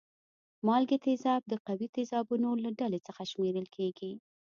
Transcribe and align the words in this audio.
مالګې 0.67 0.97
تیزاب 1.05 1.41
د 1.47 1.53
قوي 1.67 1.87
تیزابونو 1.95 2.49
له 2.63 2.69
ډلې 2.79 2.99
څخه 3.07 3.21
شمیرل 3.31 3.67
کیږي. 3.75 4.11